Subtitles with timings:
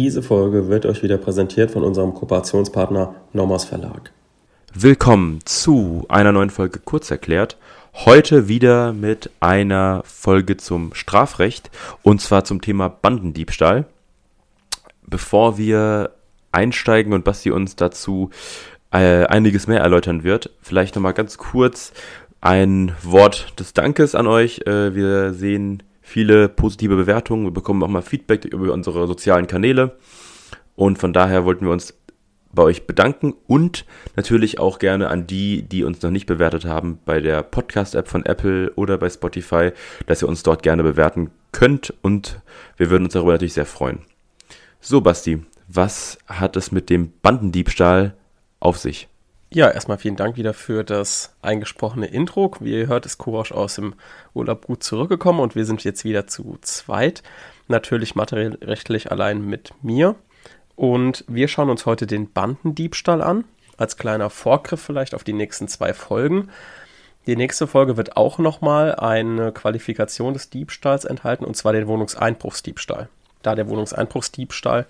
[0.00, 4.12] Diese Folge wird euch wieder präsentiert von unserem Kooperationspartner Nomos Verlag.
[4.72, 7.56] Willkommen zu einer neuen Folge Kurzerklärt.
[7.92, 11.72] Heute wieder mit einer Folge zum Strafrecht
[12.02, 13.86] und zwar zum Thema Bandendiebstahl.
[15.04, 16.10] Bevor wir
[16.52, 18.30] einsteigen und Basti uns dazu
[18.92, 21.92] äh, einiges mehr erläutern wird, vielleicht nochmal ganz kurz
[22.40, 24.60] ein Wort des Dankes an euch.
[24.64, 29.98] Äh, wir sehen viele positive Bewertungen, wir bekommen auch mal Feedback über unsere sozialen Kanäle
[30.74, 31.94] und von daher wollten wir uns
[32.50, 33.84] bei euch bedanken und
[34.16, 38.24] natürlich auch gerne an die, die uns noch nicht bewertet haben, bei der Podcast-App von
[38.24, 39.72] Apple oder bei Spotify,
[40.06, 42.40] dass ihr uns dort gerne bewerten könnt und
[42.78, 44.00] wir würden uns darüber natürlich sehr freuen.
[44.80, 48.14] So, Basti, was hat es mit dem Bandendiebstahl
[48.60, 49.08] auf sich?
[49.50, 52.52] Ja, erstmal vielen Dank wieder für das eingesprochene Intro.
[52.60, 53.94] Wie ihr hört, ist Kurosch aus dem
[54.34, 57.22] Urlaub gut zurückgekommen und wir sind jetzt wieder zu zweit.
[57.66, 60.16] Natürlich materiellrechtlich allein mit mir.
[60.76, 63.44] Und wir schauen uns heute den Bandendiebstahl an.
[63.78, 66.50] Als kleiner Vorgriff vielleicht auf die nächsten zwei Folgen.
[67.26, 73.08] Die nächste Folge wird auch nochmal eine Qualifikation des Diebstahls enthalten, und zwar den Wohnungseinbruchsdiebstahl.
[73.42, 74.86] Da der Wohnungseinbruchsdiebstahl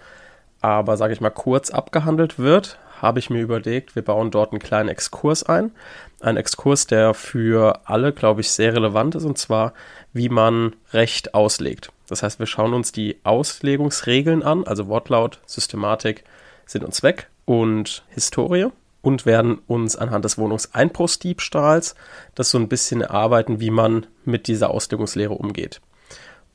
[0.60, 4.60] aber, sage ich mal, kurz abgehandelt wird, habe ich mir überlegt, wir bauen dort einen
[4.60, 5.72] kleinen Exkurs ein.
[6.20, 9.72] Ein Exkurs, der für alle, glaube ich, sehr relevant ist, und zwar,
[10.12, 11.92] wie man Recht auslegt.
[12.08, 16.24] Das heißt, wir schauen uns die Auslegungsregeln an, also Wortlaut, Systematik,
[16.66, 18.68] Sinn und Zweck und Historie
[19.02, 21.94] und werden uns anhand des Wohnungseinbruchsdiebstahls
[22.34, 25.80] das so ein bisschen erarbeiten, wie man mit dieser Auslegungslehre umgeht.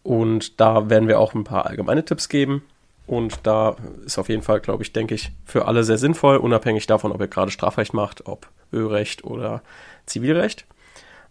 [0.04, 2.64] Und da werden wir auch ein paar allgemeine Tipps geben,
[3.06, 6.88] und da ist auf jeden Fall, glaube ich, denke ich, für alle sehr sinnvoll, unabhängig
[6.88, 9.62] davon, ob ihr gerade Strafrecht macht, ob Ölrecht oder
[10.06, 10.66] Zivilrecht.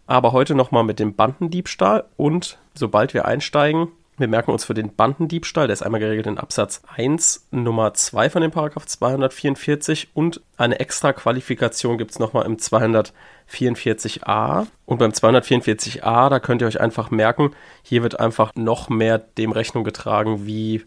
[0.05, 4.95] Aber heute nochmal mit dem Bandendiebstahl und sobald wir einsteigen, wir merken uns für den
[4.95, 10.39] Bandendiebstahl, der ist einmal geregelt in Absatz 1 Nummer 2 von dem Paragraph 244 und
[10.55, 14.67] eine extra Qualifikation gibt es nochmal im 244a.
[14.85, 19.51] Und beim 244a, da könnt ihr euch einfach merken, hier wird einfach noch mehr dem
[19.51, 20.83] Rechnung getragen, wie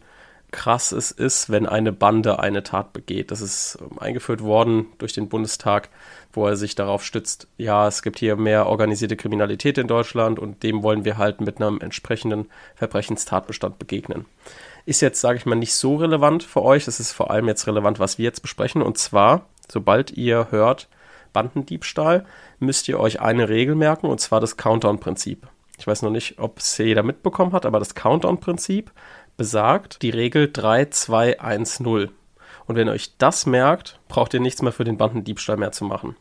[0.52, 3.30] krass es ist, wenn eine Bande eine Tat begeht.
[3.30, 5.88] Das ist ähm, eingeführt worden durch den Bundestag,
[6.32, 10.62] wo er sich darauf stützt, ja, es gibt hier mehr organisierte Kriminalität in Deutschland und
[10.62, 14.26] dem wollen wir halt mit einem entsprechenden Verbrechenstatbestand begegnen.
[14.84, 16.86] Ist jetzt, sage ich mal, nicht so relevant für euch.
[16.86, 18.82] Es ist vor allem jetzt relevant, was wir jetzt besprechen.
[18.82, 20.88] Und zwar, sobald ihr hört
[21.32, 22.24] Bandendiebstahl,
[22.60, 25.48] müsst ihr euch eine Regel merken, und zwar das Countdown-Prinzip.
[25.78, 28.92] Ich weiß noch nicht, ob es jeder mitbekommen hat, aber das Countdown-Prinzip
[29.36, 32.10] besagt die Regel 3210.
[32.66, 35.84] Und wenn ihr euch das merkt, braucht ihr nichts mehr für den Bandendiebstahl mehr zu
[35.84, 36.16] machen.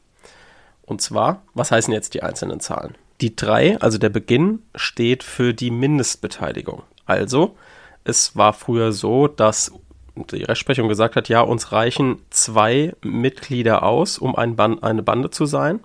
[0.84, 2.96] Und zwar, was heißen jetzt die einzelnen Zahlen?
[3.22, 6.84] Die 3, also der Beginn, steht für die Mindestbeteiligung.
[7.06, 7.56] Also,
[8.04, 9.72] es war früher so, dass
[10.16, 15.30] die Rechtsprechung gesagt hat, ja, uns reichen zwei Mitglieder aus, um ein Band, eine Bande
[15.30, 15.80] zu sein.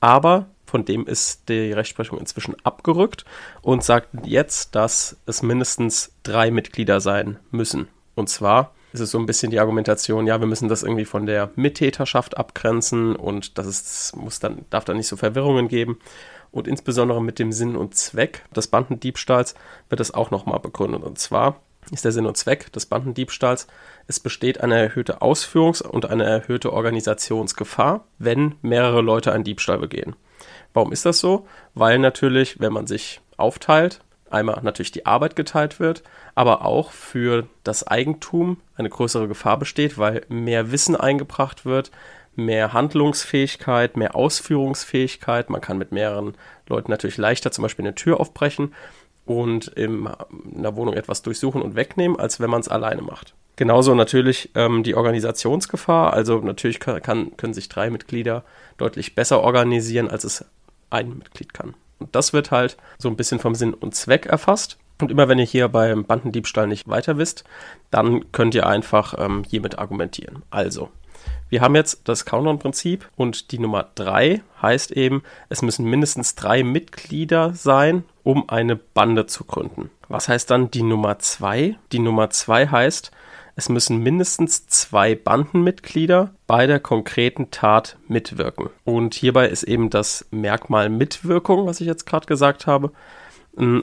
[0.00, 3.24] Aber von dem ist die Rechtsprechung inzwischen abgerückt
[3.62, 7.88] und sagt jetzt, dass es mindestens drei Mitglieder sein müssen.
[8.14, 11.26] Und zwar ist es so ein bisschen die Argumentation, ja, wir müssen das irgendwie von
[11.26, 15.98] der Mittäterschaft abgrenzen und das ist, muss dann, darf dann nicht so Verwirrungen geben.
[16.50, 19.54] Und insbesondere mit dem Sinn und Zweck des Bandendiebstahls
[19.90, 21.02] wird das auch nochmal begründet.
[21.02, 23.66] Und zwar ist der Sinn und Zweck des Bandendiebstahls,
[24.06, 30.16] es besteht eine erhöhte Ausführungs- und eine erhöhte Organisationsgefahr, wenn mehrere Leute einen Diebstahl begehen.
[30.74, 31.46] Warum ist das so?
[31.74, 34.00] Weil natürlich, wenn man sich aufteilt,
[34.30, 36.02] einmal natürlich die Arbeit geteilt wird,
[36.34, 41.90] aber auch für das Eigentum eine größere Gefahr besteht, weil mehr Wissen eingebracht wird,
[42.36, 45.50] mehr Handlungsfähigkeit, mehr Ausführungsfähigkeit.
[45.50, 46.34] Man kann mit mehreren
[46.68, 48.74] Leuten natürlich leichter zum Beispiel eine Tür aufbrechen
[49.28, 50.08] und in
[50.56, 53.34] einer Wohnung etwas durchsuchen und wegnehmen, als wenn man es alleine macht.
[53.56, 56.14] Genauso natürlich ähm, die Organisationsgefahr.
[56.14, 58.44] Also natürlich kann, kann, können sich drei Mitglieder
[58.78, 60.44] deutlich besser organisieren, als es
[60.90, 61.74] ein Mitglied kann.
[61.98, 64.78] Und das wird halt so ein bisschen vom Sinn und Zweck erfasst.
[65.00, 67.44] Und immer wenn ihr hier beim Bandendiebstahl nicht weiter wisst,
[67.90, 70.42] dann könnt ihr einfach ähm, hiermit argumentieren.
[70.50, 70.88] Also,
[71.50, 76.62] wir haben jetzt das Countdown-Prinzip und die Nummer 3 heißt eben, es müssen mindestens drei
[76.62, 79.88] Mitglieder sein, um eine Bande zu gründen.
[80.08, 81.78] Was heißt dann die Nummer 2?
[81.92, 83.10] Die Nummer 2 heißt,
[83.56, 88.68] es müssen mindestens zwei Bandenmitglieder bei der konkreten Tat mitwirken.
[88.84, 92.92] Und hierbei ist eben das Merkmal Mitwirkung, was ich jetzt gerade gesagt habe,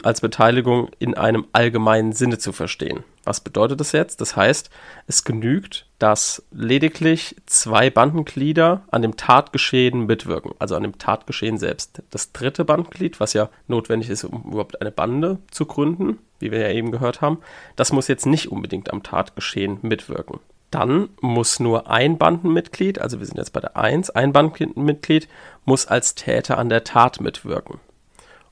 [0.03, 3.03] als Beteiligung in einem allgemeinen Sinne zu verstehen.
[3.25, 4.21] Was bedeutet das jetzt?
[4.21, 4.69] Das heißt,
[5.07, 12.03] es genügt, dass lediglich zwei Bandenglieder an dem Tatgeschehen mitwirken, also an dem Tatgeschehen selbst.
[12.09, 16.59] Das dritte Bandenglied, was ja notwendig ist, um überhaupt eine Bande zu gründen, wie wir
[16.59, 17.39] ja eben gehört haben,
[17.75, 20.39] das muss jetzt nicht unbedingt am Tatgeschehen mitwirken.
[20.71, 25.27] Dann muss nur ein Bandenmitglied, also wir sind jetzt bei der 1, ein Bandenmitglied
[25.63, 27.79] muss als Täter an der Tat mitwirken.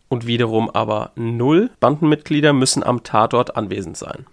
[0.10, 4.26] Und wiederum aber null Bandenmitglieder müssen am Tatort anwesend sein.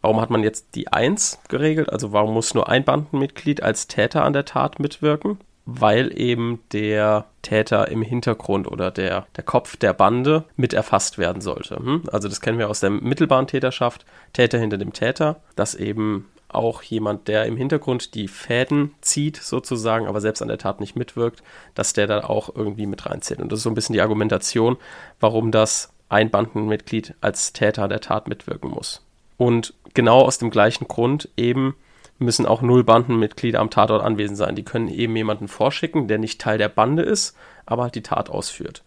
[0.00, 1.90] Warum hat man jetzt die 1 geregelt?
[1.92, 5.38] Also warum muss nur ein Bandenmitglied als Täter an der Tat mitwirken?
[5.64, 11.42] Weil eben der Täter im Hintergrund oder der, der Kopf der Bande mit erfasst werden
[11.42, 11.76] sollte.
[11.76, 12.04] Hm?
[12.12, 16.82] Also das kennen wir aus der mittelbaren Täterschaft, Täter hinter dem Täter, dass eben auch
[16.82, 21.42] jemand, der im Hintergrund die Fäden zieht, sozusagen, aber selbst an der Tat nicht mitwirkt,
[21.74, 23.40] dass der da auch irgendwie mit reinzählt.
[23.40, 24.76] Und das ist so ein bisschen die Argumentation,
[25.20, 29.02] warum das ein Bandenmitglied als Täter der Tat mitwirken muss.
[29.36, 31.74] Und genau aus dem gleichen Grund eben
[32.18, 34.54] müssen auch null Bandenmitglieder am Tatort anwesend sein.
[34.54, 37.36] Die können eben jemanden vorschicken, der nicht Teil der Bande ist,
[37.66, 38.82] aber halt die Tat ausführt.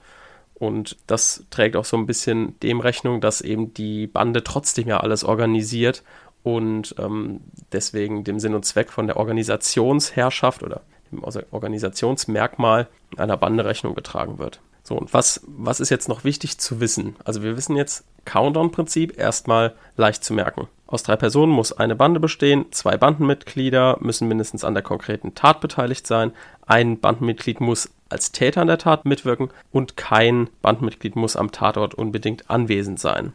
[0.56, 5.00] Und das trägt auch so ein bisschen dem Rechnung, dass eben die Bande trotzdem ja
[5.00, 6.04] alles organisiert
[6.44, 7.42] und ähm,
[7.72, 10.82] deswegen dem Sinn und Zweck von der Organisationsherrschaft oder
[11.12, 12.88] dem Organisationsmerkmal
[13.18, 14.62] einer Bande Rechnung getragen wird.
[14.84, 17.16] So, und was, was ist jetzt noch wichtig zu wissen?
[17.24, 20.68] Also wir wissen jetzt, Countdown-Prinzip erstmal leicht zu merken.
[20.88, 25.62] Aus drei Personen muss eine Bande bestehen, zwei Bandenmitglieder müssen mindestens an der konkreten Tat
[25.62, 26.32] beteiligt sein,
[26.66, 31.94] ein Bandenmitglied muss als Täter an der Tat mitwirken und kein Bandenmitglied muss am Tatort
[31.94, 33.34] unbedingt anwesend sein.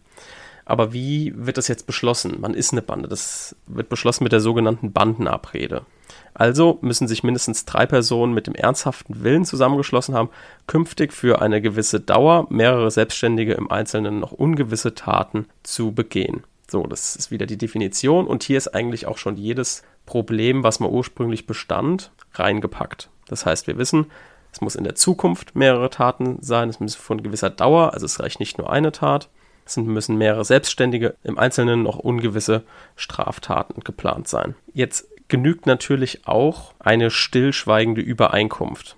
[0.64, 2.40] Aber wie wird das jetzt beschlossen?
[2.40, 3.08] Man ist eine Bande.
[3.08, 5.84] Das wird beschlossen mit der sogenannten Bandenabrede.
[6.32, 10.30] Also müssen sich mindestens drei Personen mit dem ernsthaften Willen zusammengeschlossen haben,
[10.66, 16.42] künftig für eine gewisse Dauer mehrere Selbstständige im Einzelnen noch ungewisse Taten zu begehen.
[16.68, 20.80] So, das ist wieder die Definition und hier ist eigentlich auch schon jedes Problem, was
[20.80, 23.10] mal ursprünglich bestand, reingepackt.
[23.28, 24.06] Das heißt, wir wissen,
[24.52, 28.20] es muss in der Zukunft mehrere Taten sein, es muss von gewisser Dauer, also es
[28.20, 29.28] reicht nicht nur eine Tat.
[29.66, 32.64] Es müssen mehrere Selbstständige, im Einzelnen noch ungewisse
[32.96, 34.54] Straftaten geplant sein.
[34.72, 38.96] Jetzt genügt natürlich auch eine stillschweigende Übereinkunft.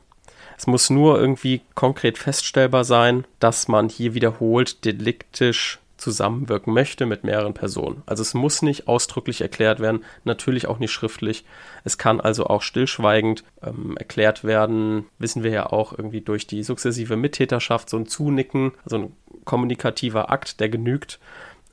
[0.58, 7.24] Es muss nur irgendwie konkret feststellbar sein, dass man hier wiederholt deliktisch zusammenwirken möchte mit
[7.24, 8.02] mehreren Personen.
[8.06, 11.44] Also es muss nicht ausdrücklich erklärt werden, natürlich auch nicht schriftlich.
[11.84, 16.62] Es kann also auch stillschweigend ähm, erklärt werden, wissen wir ja auch irgendwie durch die
[16.62, 19.12] sukzessive Mittäterschaft, so ein Zunicken, also ein
[19.44, 21.18] kommunikativer Akt, der genügt,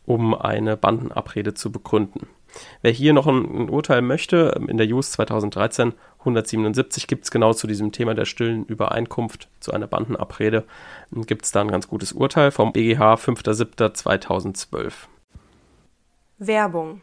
[0.06, 2.28] um eine Bandenabrede zu begründen.
[2.82, 7.54] Wer hier noch ein, ein Urteil möchte, in der JUS 2013 177 gibt es genau
[7.54, 10.64] zu diesem Thema der stillen Übereinkunft zu einer Bandenabrede,
[11.12, 14.94] gibt es da ein ganz gutes Urteil vom BGH 5.7.2012.
[16.40, 17.02] Werbung.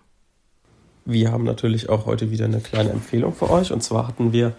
[1.05, 3.73] Wir haben natürlich auch heute wieder eine kleine Empfehlung für euch.
[3.73, 4.53] Und zwar hatten wir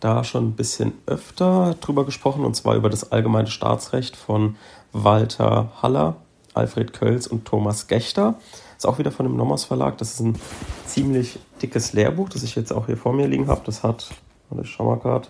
[0.00, 4.56] da schon ein bisschen öfter drüber gesprochen, und zwar über das allgemeine Staatsrecht von
[4.92, 6.16] Walter Haller,
[6.58, 8.34] Alfred Kölz und Thomas Gechter.
[8.76, 9.98] Ist auch wieder von dem Nommers Verlag.
[9.98, 10.38] Das ist ein
[10.86, 13.62] ziemlich dickes Lehrbuch, das ich jetzt auch hier vor mir liegen habe.
[13.64, 14.08] Das hat,
[14.60, 15.28] ich schau mal gerade,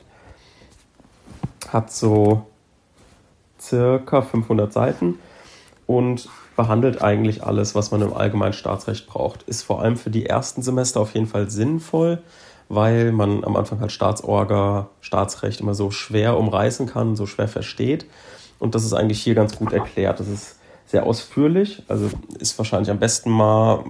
[1.70, 2.46] hat so
[3.60, 5.18] circa 500 Seiten
[5.86, 9.44] und behandelt eigentlich alles, was man im allgemeinen Staatsrecht braucht.
[9.44, 12.22] Ist vor allem für die ersten Semester auf jeden Fall sinnvoll,
[12.68, 18.06] weil man am Anfang halt Staatsorga, Staatsrecht immer so schwer umreißen kann, so schwer versteht.
[18.58, 20.20] Und das ist eigentlich hier ganz gut erklärt.
[20.20, 20.57] Das ist
[20.88, 21.82] sehr ausführlich.
[21.86, 23.84] Also ist wahrscheinlich am besten mal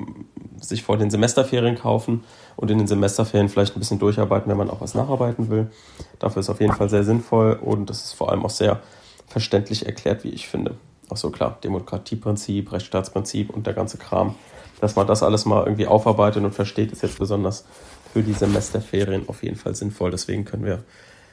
[0.60, 2.24] sich vor den Semesterferien kaufen
[2.56, 5.70] und in den Semesterferien vielleicht ein bisschen durcharbeiten, wenn man auch was nacharbeiten will.
[6.18, 8.80] Dafür ist auf jeden Fall sehr sinnvoll und das ist vor allem auch sehr
[9.28, 10.74] verständlich erklärt, wie ich finde.
[11.08, 14.34] Auch so klar, Demokratieprinzip, Rechtsstaatsprinzip und der ganze Kram.
[14.80, 17.64] Dass man das alles mal irgendwie aufarbeitet und versteht, ist jetzt besonders
[18.12, 20.10] für die Semesterferien auf jeden Fall sinnvoll.
[20.10, 20.82] Deswegen können wir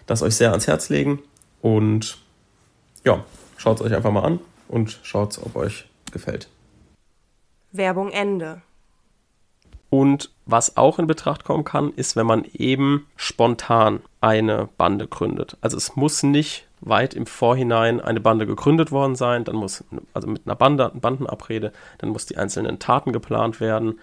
[0.05, 1.19] das euch sehr ans Herz legen
[1.61, 2.19] und
[3.03, 3.23] ja,
[3.57, 6.49] schaut es euch einfach mal an und schaut, ob euch gefällt.
[7.71, 8.61] Werbung Ende.
[9.89, 15.57] Und was auch in Betracht kommen kann, ist, wenn man eben spontan eine Bande gründet.
[15.61, 20.27] Also es muss nicht weit im Vorhinein eine Bande gegründet worden sein, dann muss, also
[20.27, 23.99] mit einer Bande, Bandenabrede, dann muss die einzelnen Taten geplant werden.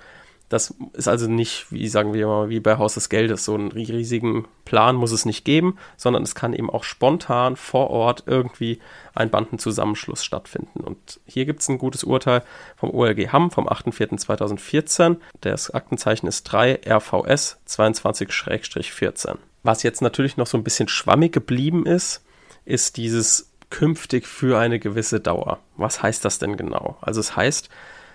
[0.53, 3.73] Das ist also nicht, wie sagen wir mal, wie bei Haus des Geldes, so einen
[3.73, 8.79] riesigen Plan muss es nicht geben, sondern es kann eben auch spontan vor Ort irgendwie
[9.15, 10.81] ein Bandenzusammenschluss stattfinden.
[10.81, 12.43] Und hier gibt es ein gutes Urteil
[12.77, 15.17] vom OLG Hamm vom 8.4.2014.
[15.41, 19.37] Das Aktenzeichen ist 3 RVS 22-14.
[19.63, 22.23] Was jetzt natürlich noch so ein bisschen schwammig geblieben ist,
[22.67, 25.61] ist dieses künftig für eine gewisse Dauer.
[25.79, 26.99] Was heißt das denn genau?
[27.01, 27.71] Also es heißt,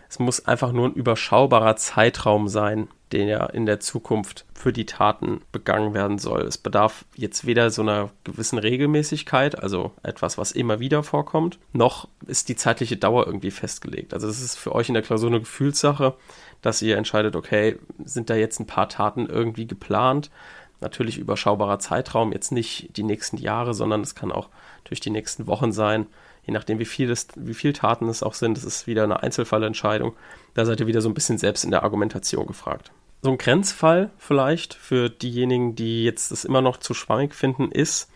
[0.10, 4.86] es muss einfach nur ein überschaubarer Zeitraum sein, den ja in der Zukunft für die
[4.86, 6.42] Taten begangen werden soll.
[6.42, 12.08] Es bedarf jetzt weder so einer gewissen Regelmäßigkeit, also etwas, was immer wieder vorkommt, noch
[12.26, 14.14] ist die zeitliche Dauer irgendwie festgelegt.
[14.14, 16.16] Also es ist für euch in der Klausur eine Gefühlssache,
[16.62, 20.30] dass ihr entscheidet, okay, sind da jetzt ein paar Taten irgendwie geplant?
[20.80, 24.50] Natürlich überschaubarer Zeitraum, jetzt nicht die nächsten Jahre, sondern es kann auch
[24.90, 26.08] durch die nächsten Wochen sein
[26.48, 29.22] je nachdem, wie viel, das, wie viel Taten es auch sind, das ist wieder eine
[29.22, 30.16] Einzelfallentscheidung.
[30.54, 32.92] Da seid ihr wieder so ein bisschen selbst in der Argumentation gefragt.
[33.22, 38.10] So ein Grenzfall vielleicht für diejenigen, die jetzt das immer noch zu schwammig finden, ist,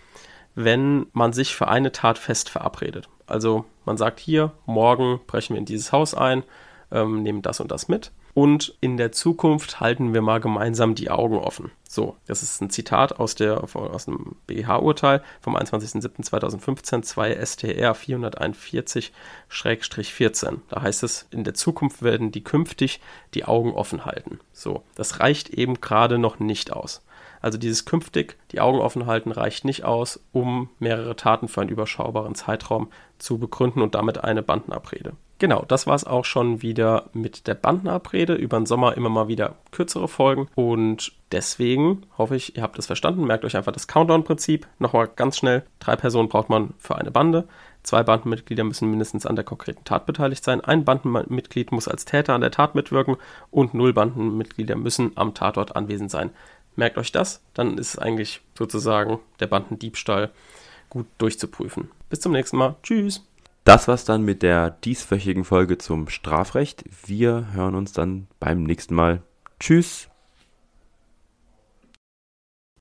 [0.56, 3.10] wenn man sich für eine Tat fest verabredet.
[3.28, 6.44] Also man sagt hier, morgen brechen wir in dieses Haus ein,
[6.92, 11.10] ähm, nehmen das und das mit und in der Zukunft halten wir mal gemeinsam die
[11.10, 11.72] Augen offen.
[11.88, 20.60] So, das ist ein Zitat aus, der, aus dem BGH-Urteil vom 21.07.2015, 2 STR 441-14.
[20.70, 23.02] Da heißt es, in der Zukunft werden die künftig
[23.34, 24.40] die Augen offen halten.
[24.54, 27.02] So, das reicht eben gerade noch nicht aus.
[27.42, 31.72] Also dieses künftig die Augen offen halten reicht nicht aus, um mehrere Taten für einen
[31.72, 35.14] überschaubaren Zeitraum zu begründen und damit eine Bandenabrede.
[35.41, 38.36] Genau, das war es auch schon wieder mit der Bandenabrede.
[38.36, 40.48] Über den Sommer immer mal wieder kürzere Folgen.
[40.53, 43.25] Und deswegen hoffe ich, ihr habt es verstanden.
[43.25, 44.67] Merkt euch einfach das Countdown-Prinzip.
[44.77, 45.63] Nochmal ganz schnell.
[45.79, 47.48] Drei Personen braucht man für eine Bande.
[47.81, 50.62] Zwei Bandenmitglieder müssen mindestens an der konkreten Tat beteiligt sein.
[50.62, 53.17] Ein Bandenmitglied muss als Täter an der Tat mitwirken
[53.50, 56.29] und null Bandenmitglieder müssen am Tatort anwesend sein.
[56.75, 60.29] Merkt euch das, dann ist eigentlich sozusagen der Bandendiebstahl
[60.91, 61.89] gut durchzuprüfen.
[62.12, 62.75] Bis zum nächsten Mal.
[62.83, 63.24] Tschüss.
[63.63, 66.84] Das war's dann mit der dieswöchigen Folge zum Strafrecht.
[67.06, 69.22] Wir hören uns dann beim nächsten Mal.
[69.60, 70.11] Tschüss.